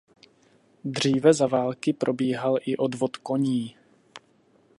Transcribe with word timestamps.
Dříve 0.85 1.33
za 1.33 1.47
války 1.47 1.93
probíhal 1.93 2.57
i 2.65 2.77
odvod 2.77 3.17
koní. 3.17 3.75